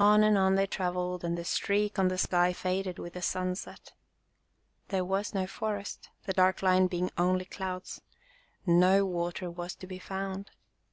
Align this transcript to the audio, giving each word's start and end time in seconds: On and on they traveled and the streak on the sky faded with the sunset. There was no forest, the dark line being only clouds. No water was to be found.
On 0.00 0.24
and 0.24 0.36
on 0.36 0.56
they 0.56 0.66
traveled 0.66 1.22
and 1.22 1.38
the 1.38 1.44
streak 1.44 1.96
on 1.96 2.08
the 2.08 2.18
sky 2.18 2.52
faded 2.52 2.98
with 2.98 3.12
the 3.12 3.22
sunset. 3.22 3.92
There 4.88 5.04
was 5.04 5.34
no 5.34 5.46
forest, 5.46 6.08
the 6.24 6.32
dark 6.32 6.62
line 6.62 6.88
being 6.88 7.12
only 7.16 7.44
clouds. 7.44 8.00
No 8.66 9.06
water 9.06 9.48
was 9.52 9.76
to 9.76 9.86
be 9.86 10.00
found. 10.00 10.50